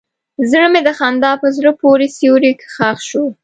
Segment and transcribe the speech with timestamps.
[0.51, 3.25] زړه مې د خندا په زړه پورې سیوري کې ښخ شو.